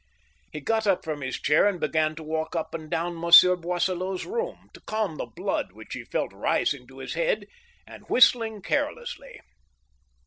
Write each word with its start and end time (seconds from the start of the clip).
'He 0.53 0.59
got 0.61 0.87
up 0.87 1.03
from 1.05 1.21
his 1.21 1.39
chair 1.39 1.67
and 1.67 1.79
began 1.79 2.15
to 2.15 2.23
walk 2.23 2.55
up 2.55 2.73
and 2.73 2.89
down 2.89 3.13
Mon 3.13 3.31
sieur 3.31 3.55
Boisselot's 3.55 4.25
room, 4.25 4.71
to 4.73 4.81
calm 4.81 5.17
the 5.17 5.27
blood 5.27 5.73
which 5.73 5.93
he 5.93 6.05
felt 6.05 6.33
rising 6.33 6.87
to 6.87 6.97
his 6.97 7.13
head,, 7.13 7.45
and 7.85 8.09
whistling 8.09 8.63
carelessly. 8.63 9.39